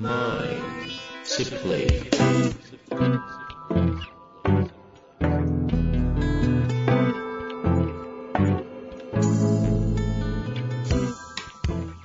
[0.00, 0.06] こ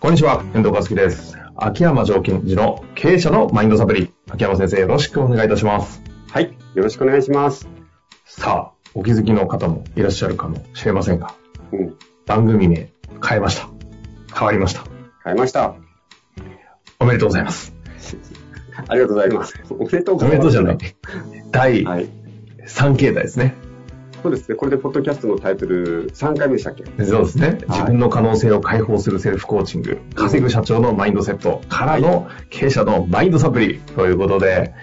[0.09, 1.37] んにちは、遠藤和樹です。
[1.55, 4.11] 秋山条件時の経営者のマインドサプリ。
[4.29, 6.03] 秋山先生、よろしくお願いいたします。
[6.29, 6.53] はい。
[6.73, 7.69] よろしくお願いします。
[8.25, 11.33] さあ、お気づきの方もいらっしゃるかもしれませんが、
[11.71, 11.95] うん。
[12.25, 12.91] 番組名
[13.25, 13.69] 変えました。
[14.35, 14.83] 変わりました。
[15.23, 15.75] 変えました。
[16.99, 17.74] おめでとうございます。
[18.87, 19.53] ありがとうございます。
[19.69, 20.39] おめでとうごおめざいます。
[20.39, 20.77] でとうじゃない。
[21.51, 22.09] 第はい。
[22.67, 23.55] 3形態ですね。
[24.21, 24.55] そうですね。
[24.55, 26.83] これでポッドキャストのタイトル3回目でしたっけ？
[27.05, 27.47] そうですね。
[27.47, 34.73] はい自分の可能性を解放するセルフコーチング、稼ぐ社長のマインドセットからの経営者のマインドサプリということで、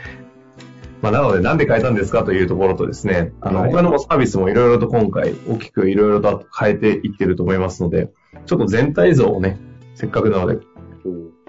[1.03, 8.11] まあ、なのでなんで変えたんですかというところとですね、あの、はい他のサービスもいろいろと今回大きくいろいろと変えていってると思いますので、
[8.47, 9.59] ちょっと全体像をね、
[9.97, 10.62] せっかくなのでうん。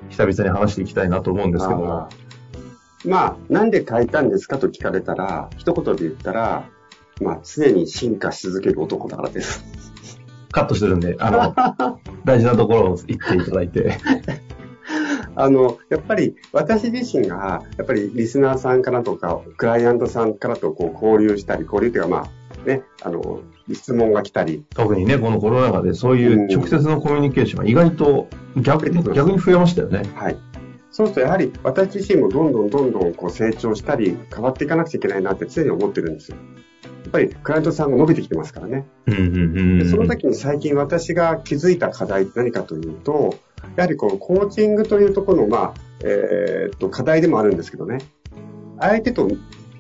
[0.10, 2.10] 久々に話していきたいなと思うんですけども。
[3.06, 6.70] まあ、なんで変えたんですかと聞かれたら、一言で言ったら、
[7.22, 9.64] まあ、常に進化し続ける男だからです。
[10.52, 11.56] カットしてるんで、あの、
[12.24, 13.98] 大事なところを言っていただいて、
[15.36, 22.28] あの、やっぱり私自身が、やっぱりリスナーさんからとか、クライアントさんからとこう交流したり、交流っていうかまあ、
[22.66, 30.04] ね、あの、質問が来たり、特にね、このコロナ禍でそういう直接のコミュニケーションが意外と逆に逆に増えましたよね。
[30.16, 30.38] はい。
[30.92, 36.38] そうするとやはり私自身もどんどんどんどんこう成長したり変わっていかなくちゃいけないなって常に思ってるんですよ。
[37.04, 38.86] やっぱりクライアントさんが伸びてきてますからね。
[39.08, 43.36] うんうんうんその時に最近私が気づいた課題って何かというと、
[43.76, 48.00] やはりこのコーチングというところの、まあ、えーっと、課題でもあるんですけどね。
[48.80, 49.28] 相手と、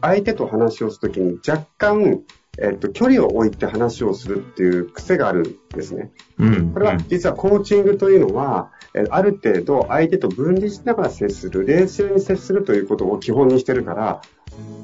[0.01, 2.21] 相手と話をするときに若干、
[2.59, 6.11] えーっと、距離を置いて話をするっていう癖があるんですね。
[6.37, 14.21] うんこれは実はコーチングというのは、えーある程度相手と分離しながら接する、冷静に接するということを基本にしてるから、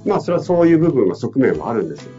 [0.06, 2.12] まあそれはそういう部分は側面はあるんですよ。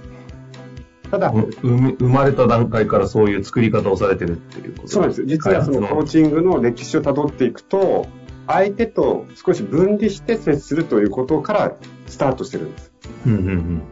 [1.11, 5.25] ただ、うん生生まれた段階からそういう作り方をされてるっていうことそうです。
[5.25, 8.07] 実はそのコーチングの歴史をたどっていくと、
[8.47, 11.77] 相手と少し分離して接するということから
[12.07, 12.93] スタートしてるんです。
[13.27, 13.83] うんうんうん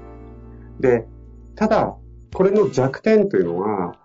[0.81, 1.09] で、
[1.59, 1.97] ただ、
[2.33, 3.97] これの弱点というのは、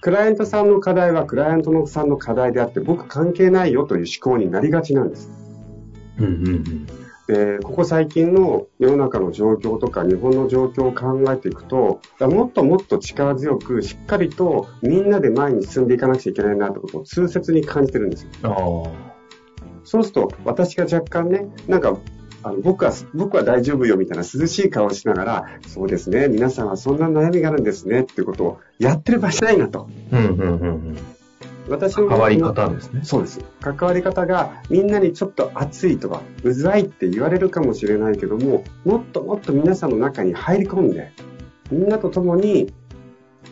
[0.00, 5.30] クライアントさんの課題はクライアントのさんの課題であって、僕関係ないよという思考になりがちなんです。
[6.18, 6.86] うんうんうん
[7.28, 18.30] で、ここ最近の世の中の状況とか日本の状況を考えていくと、もっともっと力強くしっかりとみんなで前に進んでいかなくちゃいけないなってことを痛切に感じてるんですよ。
[18.42, 19.12] ああ
[19.84, 21.96] そうすると私が若干ね、なんか、
[22.44, 29.88] あの僕は、僕は大丈夫よみたいな涼しい顔をしながら、そうですね、皆さんはそんな悩みがあるんですねっていうことをやってる場合じゃないなと。
[30.10, 30.98] うんうんうんうん
[31.68, 33.02] 私の関わり方ですね。
[33.04, 33.40] そうです。
[33.60, 41.12] 関わり方がみんなにちょっと熱いとか、うざいって言われるかもしれないけども、もっともっと皆さんの中に入り込んで、
[41.70, 42.72] みんなと共に、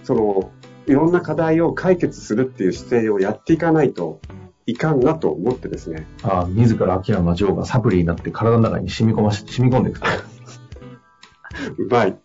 [0.03, 0.51] その、
[0.87, 4.21] いろんな課題を解決するっていう姿勢をやっていかないと
[4.67, 6.07] いかんなと思ってですね。
[6.23, 10.07] ああ自ら秋山城がサプリになって体の中に染み込まし、染み込んでいくと。
[11.79, 12.19] うまい。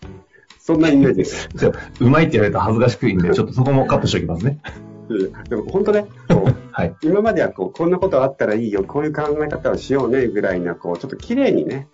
[0.60, 1.48] そんなイメージです。
[1.56, 4.60] そううまいって言われたら恥ずかしくいいんで、 ちょっとそこもカットしておきますね。
[5.50, 6.08] でも本当ね、
[6.72, 6.96] はい。
[7.04, 11.88] 今まではこう、こんなことあったらいいよ、こういう考え方をしようね、ぐらいな、こう、ちょっと綺麗にね、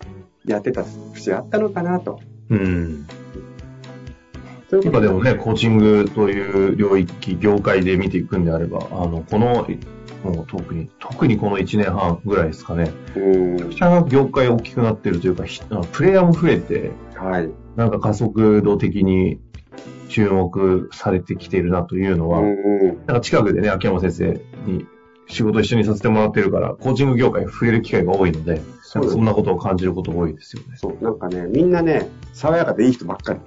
[0.46, 2.20] やってた節あったのかなと。
[2.50, 3.06] うん。
[4.84, 9.68] 今でもね、コーチングという領域、業界で見ていくんであれば、あの、この、
[10.24, 13.54] もう特に、特にこの1年半ぐらいですかね、うん。
[13.54, 15.46] めちゃくちゃ業界大きくなってるというか、
[15.92, 17.50] プレイヤーも増えて、はい。
[17.76, 19.40] なんか加速度的に
[20.10, 22.42] 注目されてきているなというのは。
[22.42, 24.86] なんか近くでね、秋山先生に
[25.28, 30.76] 仕事一緒にさせてもらってるから、コーチング業界に触れる機会が多いので、そんなことを感じることが多いですよね。
[30.76, 33.40] そう、なんかね、みんなね、爽やかでいい人ばっかり。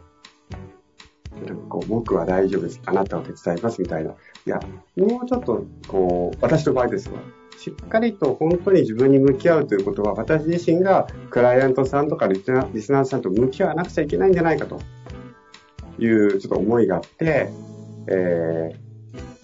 [1.46, 2.80] なんかこう僕は大丈夫です。
[2.86, 4.10] あなたを手伝いますみたいな。
[4.10, 4.14] い
[4.46, 4.60] や、
[4.96, 7.18] もうちょっと、こう、私の場合ですわ。
[7.56, 14.80] しっかりと本当に自分に向き合うということは、私自身がクライアントさんとかリスナーリスナーさんと向き合わなくちゃいけないんじゃないかと
[15.98, 17.48] いうちょっと思いがあって、
[18.08, 18.76] え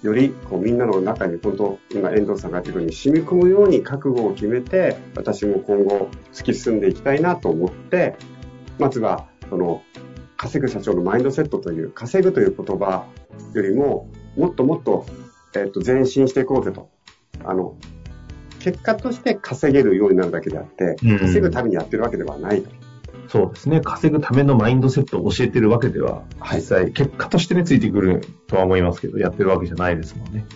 [0.02, 8.16] ー、よりこうみんなの中に本当、今遠藤さんが言ってるように染み込むように覚悟を決めて、私も今後突き進んでいきたいなと思って、
[8.78, 9.82] まずは、その、
[10.40, 13.04] 稼ぐ社長のマインドセットという、稼ぐという言葉
[13.52, 14.08] よりも、
[14.38, 15.04] もっともっと、
[15.54, 16.88] えっ、と、前進していこうぜと。
[17.44, 17.76] あの、
[18.58, 22.70] 結果として稼げるようになるだけであって、うん稼ぐためにやってるわけではないと。
[23.28, 23.82] そうですね。
[23.82, 30.46] 稼ぐためのマインドセットを教えてるわけでは、はい実際、結果としてね、ついてくるとは思いますけど、やってるわけじゃないですもんね。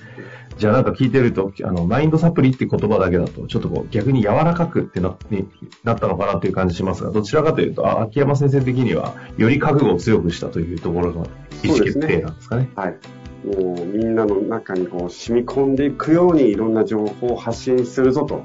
[0.57, 5.49] じゃあなんか聞いてると、あの、マインドサプリって言葉だけだと、ちょっとこう逆に柔らかくってなに
[5.83, 11.27] なったのかなという感じしますが、どちらかというと、あ秋山先生的には、より覚悟を強くしたというところの
[11.63, 12.71] 意思決定なんですかね。
[12.77, 12.97] はい。
[13.45, 18.45] もうみんなの中にこう染み込んでいくようにいろんな情報を発信するぞと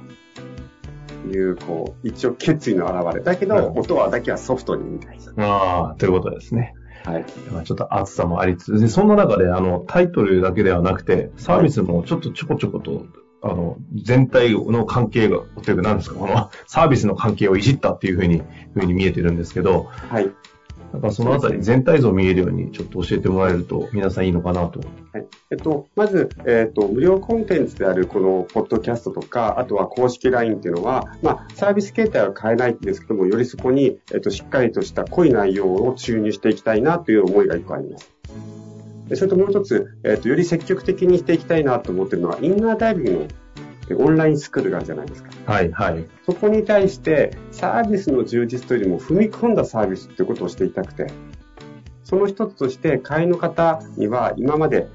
[1.31, 3.23] いう、こう、一応決意の表れ。
[3.23, 5.45] だけど、うん音はだけはソフトにみたいな。
[5.45, 6.73] ああ、ということですね。
[7.09, 7.25] はい。
[7.51, 13.05] まあちょっと熱さもありつつ、で、そんな中で、あの、タイトルだけではなくて、サービスもちょっとちょこちょこと、
[13.41, 20.29] あの、全体の関係が、というか何ですか、このサービスの関係をいじったっていうふうに、ふうに見えてるんですけど、はい。
[20.93, 24.79] なんかそのあたり全体像見えるようにちょっと教えてもらえると皆さんいいのかなと。
[25.13, 25.25] はい。
[25.51, 38.11] えっと、まず、えっと、無料コンテンツであるこのポッドキャストとか、あとは公式 LINE っていうのは、まあ、サービス形態は変えないんですけども、よりそこに、えっと、しっかりとした濃い内容を注入していきたいなという思いが一個あります。
[39.09, 43.27] でそれともう一つ、えっと、より積極的にしていきたいなと思ってるのは、インナーダイビング
[43.89, 45.29] のえオンラインスクールがあるじゃないですか。
[45.45, 46.05] はい、はい。
[46.25, 51.07] そこに対して、サービスの充実というよりも踏み込んだサービスっていうことをしていたくて、
[52.03, 54.87] その一つとして、会員の方には今まで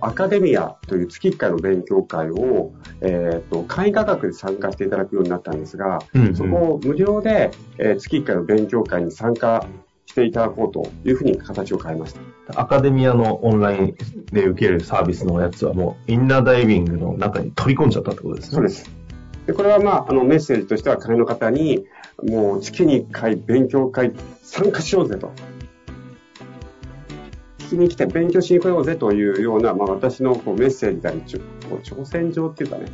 [0.00, 9.66] アカデミアという月1回の勉強会を、えっ、と、会員価格で参加していただくようになったんですが、うんうんそこを無料で、えー月1回の勉強会に参加
[10.10, 12.14] していただこうというふうに形を変えまし
[12.48, 12.60] た。
[12.60, 13.94] アカデミアのオンライン
[14.32, 18.54] で受けるサービスのやつはもうインナーダイビングの中に取り込んじゃったってことですね。
[18.54, 18.90] そうです。
[19.46, 21.86] で、これはまあ、あの、メッセージとしては会員の方に、
[22.28, 24.12] もう月に1回勉強会
[24.42, 25.32] 参加しようぜと。
[27.58, 32.86] 聞きに来て勉強しに来ようぜというような、まあ私のこうメッセージであり、挑戦状っていうかね、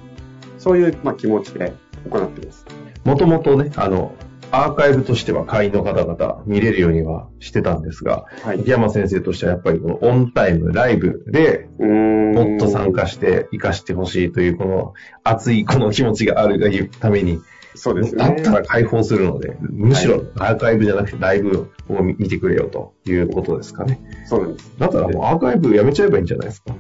[0.59, 1.73] そういうまあ気持ちで
[2.11, 2.67] 行っています。
[3.05, 4.15] もともとね、あの、
[4.51, 8.61] アーカイブとしては会員の方々見れるようにはしてたんですが、はい。
[8.61, 14.95] 秋山先生としてはやっぱりこのオンタイム、ライブでもっと参加して活かしてほしいというこの
[15.25, 17.41] 熱いこの気持ちがあるがゆために、
[17.75, 18.25] そうですね。
[18.25, 24.01] だったら解放するので、むしろアーカイブじゃなくてライブを見てくれよということですかね。
[24.25, 24.73] そうなんです。
[24.79, 26.75] だったらもうアーカイブやめちゃえばいいんじゃないですか。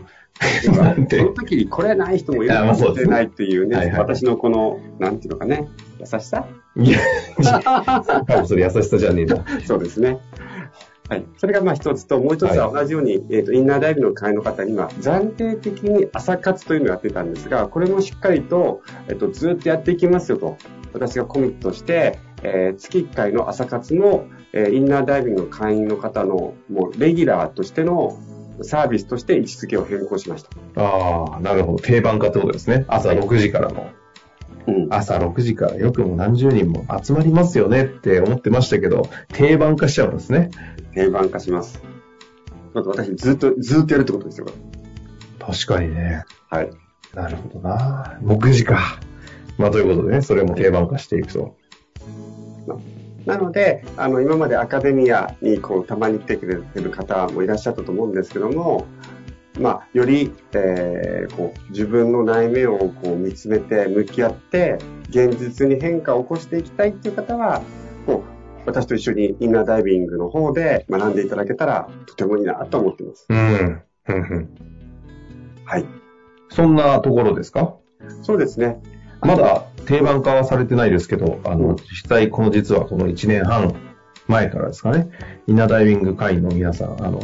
[0.63, 6.47] その時にこれない人もいるかもしれないっていうね、私のこの、なんていうのかね、優しさ？
[6.77, 6.99] いや、
[8.47, 9.45] それ優しさじゃねえな。
[9.65, 10.19] そうですね。
[11.09, 11.25] はい。
[11.37, 20.57] それがまあ一つと、もう一つは同じように、えっ、と、インナーダイブの会の方には、暫定的に朝活というのをやってたんですが、これもしっかりと、えっ、と、ずっとやっていきますよと、
[20.93, 28.19] 私がコミットして、えー月1回の朝活の、えーインナーダイビングの会員の方の、もう、レギュラーとしての
[28.63, 30.51] サービスとして位置づけを変更しました。
[30.83, 31.79] ああ、なるほど。
[31.79, 32.85] 定番化ってことですね。
[32.89, 33.83] 朝6時からの。
[33.83, 34.06] うん。
[34.91, 40.51] 朝6時からよくも何十人も集まりますよねって思ってましたけど、定番化しちゃうんですね。
[40.95, 41.81] 定番化します。
[42.75, 44.47] だって私ずっと、ずっとやるってことですよ。
[44.47, 44.53] こ
[45.39, 46.25] 確かにね。
[46.53, 46.71] れはい。
[47.15, 48.19] なるほどな。
[48.23, 48.99] 6時か。
[49.59, 51.57] まあ、ということでね、それも定番化していくと。
[53.25, 58.87] なので、あの、今までアカデミアにこう、たまに来てくれてる方もいらっしゃったと思うんですけども、
[59.59, 67.63] まあ、より、えーこう、自分の内面をこう見つめて、向き合って、現実に変化を起こしていきたいっていう方は、
[68.07, 68.37] こう、
[68.67, 73.27] 私と一緒にインナーダイビングの方で学んでいただけたら、とてもいいなと思っています。
[73.29, 73.83] うん。
[75.65, 75.85] はい。
[76.51, 77.75] そんなところですか？
[78.23, 78.83] そうですね。
[79.21, 83.75] まだ定番化はされてないですけど、あの、うん実際この実はこの1年半
[84.29, 85.09] 前からですかね、
[85.47, 87.21] インナーダイビング会員の皆さん、あの、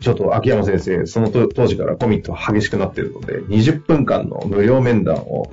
[0.00, 5.50] ちょっと秋山先生、その当当時からコミットが激しくなっているので、20分間の無料面談を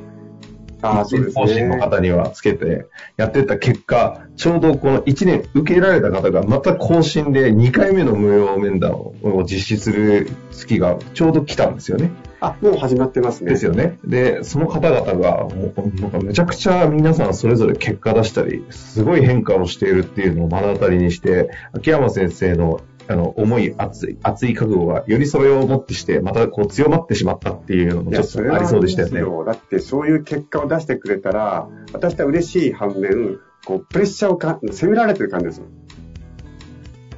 [0.81, 1.77] ああ、そうです講師のね。
[1.77, 12.11] 方にはつけてやってった結果、ちょうどこの1年受けられた方がまた更新で2回目の無料面談を実施する月がちょうど来たんですよね。
[12.39, 13.51] あ、もう始まってますね。
[13.51, 13.99] ですよね。
[14.03, 22.81] で、その方々が、もう、なんかめちゃくちゃ皆さんそれぞれ結果出したり、すごい変化をしているっていうのを目の当たりにして、秋山先生の、
[23.11, 29.19] あの、思い、熱い、熱い覚悟が、よりそれをもってして、またこう強まってしまったっていうのもちょっとありそうでしたよね。
[29.19, 35.65] ありますだって、そういう結果を出してくれたら、私は嬉しい反面、こう、プレッシャーをか、責められてる感じですよ。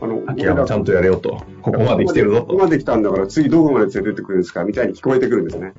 [0.01, 1.43] あの、秋山ちゃんとやれよと。
[1.61, 2.63] ここまで来てるぞことこ。
[2.63, 5.73] まで来たんだから、次どこまで連れてってくるんですかみたいに聞こえてくるんですね。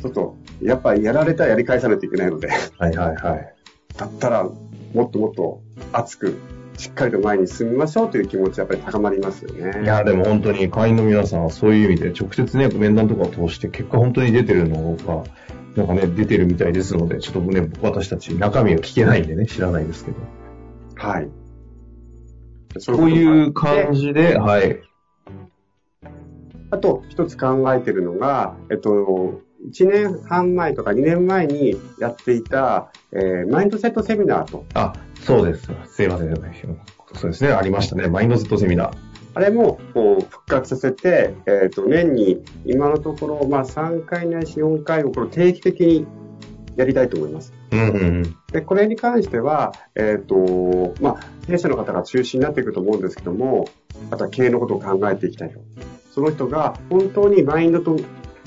[0.00, 3.54] ちょっと、やっぱりやられたらやり返さないといけないので、はいはいはい。
[3.96, 4.48] だったら、
[4.94, 5.60] もっともっと
[5.92, 6.38] 熱く、
[6.78, 9.82] しっかりと前に進みましょうという気持ちはやっぱり高まりますよね。
[9.82, 15.24] いや、でも本当に会員の皆さんはそういう意味で直接ね、面談とかを通して結果本当に出てるのが、
[15.74, 20.18] なんかね、出てるみたいですので、ちょっとね、私たち中身を聞けないんでね、知らないですけど。
[20.94, 21.28] はい。
[22.86, 24.80] こういう感じで、はい。
[26.70, 35.70] あと、一つ考えてるのが、えっと、1年半前とか2年前にやっていた、えーマインドセットセミナーと、あ、そうです。
[35.90, 36.34] すいません。
[37.14, 37.52] そうですね。
[37.52, 38.08] ありましたね。
[38.08, 38.90] マインドセットセミナー。
[39.34, 46.06] あれもこう復活させて、えっと年に今のところ、まあ、3回ないし4回をこれ定期的に
[46.76, 47.52] やりたいと思います。
[47.70, 48.36] うんうんうん。
[48.52, 53.68] で、これに関しては、えっ、と、まあ、経営者の方が中心になっていくと思うんですけども、
[54.10, 55.60] あとは経営のことを考えていきたいと。
[56.12, 57.96] その人が本当にマインドと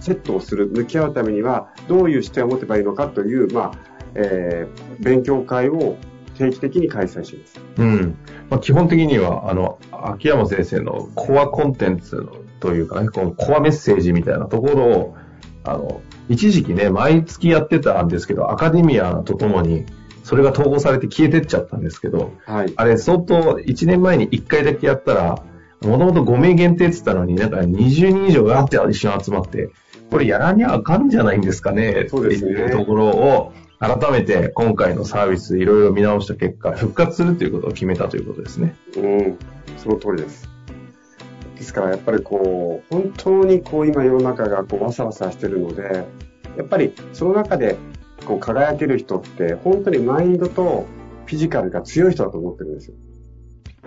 [0.01, 3.73] セットをする、向き合うためには、どういう視点を持てばいいのかという、まあ、
[4.15, 5.97] えー勉強会を
[6.37, 7.61] 定期的に開催します。
[7.77, 8.17] うん。
[8.49, 12.27] まあ、基本的には、あの、秋山先生のコアコンテンツ
[12.59, 15.15] というかね、このコアメッセージみたいなところを、
[15.63, 19.85] あの、一時期ね、毎月やってたんですけど、アカデミアとともに、
[20.23, 22.73] それが統合されて消えてっちゃったんですけど、はい。
[22.75, 25.43] あれ相当1年前に1回だけやったら、
[25.81, 29.69] もともと5名限定って言ったのに、なんか20人以上がって一緒に集まって、
[30.11, 38.75] これやらにゃあかんじゃないんですかね、そうですねっていうところを、改めて今回のサービスいろいろ見直した結果、復活するということを決めたということですね。
[38.97, 39.37] うん、
[39.77, 40.49] その通りです。
[41.55, 46.05] ですからやっぱりこう、本当にこう今世の中がこうわさわさしてるので、
[46.57, 47.77] やっぱりその中で
[48.25, 50.85] こう輝ける人って本当にマインドと
[51.25, 52.95] フィジカルが強い人だと思ってるんですよ。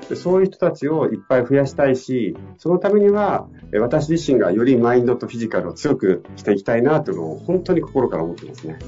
[0.09, 8.79] でそういう人たちをいっぱい増やしたいし、そのためにはえ私自身がよりマインドとフィジカルを強くしていきたいなというのを本当に心から思ってますね。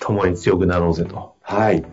[0.00, 1.34] 共に強くなろうぜと。
[1.40, 1.84] はい。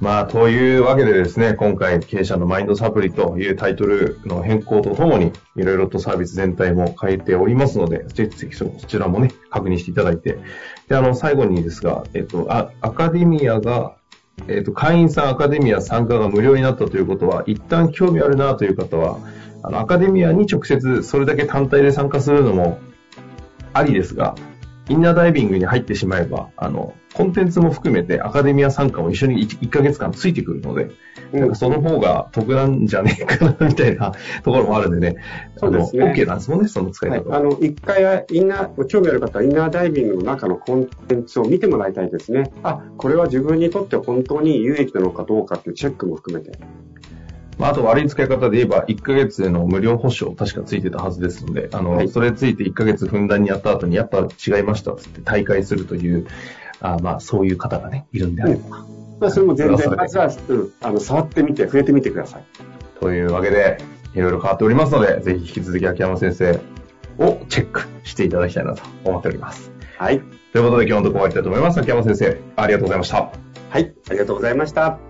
[0.00, 10.38] まあ、というわけでですね、今回、経営者のマインドサプリというタイトルの変更とともに、いろいろとサービス全体も変えておりますので、ぜひぜひそちらもね、確認していただいて。
[10.88, 13.94] で、あの、最後にですが、えっと、あアカデミアが、
[14.48, 19.18] えっと、会員さんアカデミア参加が無料になったということは、一旦興味あるなという方は、
[19.62, 22.78] あの、アカデミアに直接それだけ単体で参加するのも
[23.72, 24.34] ありですが、
[24.90, 30.90] インナーダイビングに入ってしまえば、あの、コンテンツも含めてアカデミア参加も一緒に 1, ヶ月間ついてくるので、
[31.32, 35.22] なんかその方が得なんじゃねえかな、みたいなところもあるんでね。
[35.58, 37.36] そうですね OK なんですもんね、その使いはい、方は。
[37.36, 42.50] あの、一回はインナー、興味ある方はインナーダイビングの中のコンテンツを見てもらいたいですね。
[42.64, 46.58] あ、これは自分にとって本当に有益なのかどうかっていうチェックも含めて。
[47.60, 56.26] まあ、あと悪い使い方で言えば、1ヶ月の無料保証確かついてたはずですので、あの、はいそれついて1ヶ月ふんだんにやった後に、やっぱ違いましたっつって大会するという、
[56.80, 58.86] あまあ、そういう方がね、いるんであれば。
[59.20, 62.44] まあ、それも全然、まずは、うん、あの、触ってみて、触れてみてください。
[62.98, 63.76] というわけで、
[64.14, 66.58] いろいろ変わっておりますので、ぜひ引き続き秋山先生
[67.18, 69.70] をチェックしていただきたいなと思っております。
[69.98, 70.20] はい。
[70.52, 71.78] ということで今日のところ終わりたいと思います。
[71.78, 73.30] 秋山先生、ありがとうございました。
[73.68, 73.92] はい。
[74.08, 75.09] ありがとうございました。